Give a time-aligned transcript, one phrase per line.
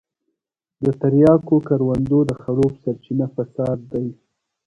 [0.83, 4.07] د تریاکو کروندو د خړوب سرچينه فساد دی.